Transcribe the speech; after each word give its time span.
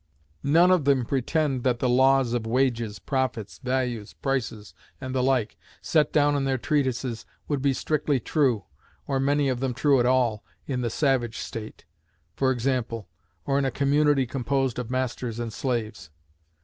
None 0.41 0.71
of 0.71 0.85
them 0.85 1.05
pretend 1.05 1.61
that 1.63 1.77
the 1.77 1.87
laws 1.87 2.33
of 2.33 2.47
wages, 2.47 2.97
profits, 2.97 3.59
values, 3.59 4.13
prices, 4.13 4.73
and 4.99 5.13
the 5.13 5.21
like, 5.21 5.59
set 5.79 6.11
down 6.11 6.35
in 6.35 6.43
their 6.43 6.57
treatises, 6.57 7.23
would 7.47 7.61
be 7.61 7.71
strictly 7.71 8.19
true, 8.19 8.63
or 9.05 9.19
many 9.19 9.47
of 9.47 9.59
them 9.59 9.75
true 9.75 9.99
at 9.99 10.07
all, 10.07 10.43
in 10.65 10.81
the 10.81 10.89
savage 10.89 11.37
state 11.37 11.85
(for 12.35 12.49
example), 12.49 13.09
or 13.45 13.59
in 13.59 13.63
a 13.65 13.69
community 13.69 14.25
composed 14.25 14.79
of 14.79 14.89
masters 14.89 15.37
and 15.37 15.53
slaves. 15.53 16.09